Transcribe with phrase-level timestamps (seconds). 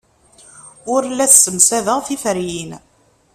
[0.93, 2.71] Ur la ssemsadeɣ tiferyin.